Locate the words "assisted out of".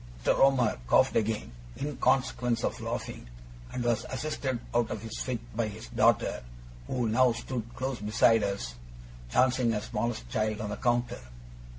4.09-5.03